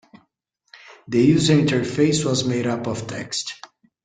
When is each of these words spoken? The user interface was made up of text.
The 1.07 1.21
user 1.23 1.53
interface 1.53 2.25
was 2.25 2.43
made 2.43 2.65
up 2.65 2.87
of 2.87 3.05
text. 3.05 3.53